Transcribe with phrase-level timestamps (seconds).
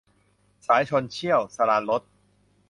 [0.65, 2.01] สายชลเชี่ยว- สราญรส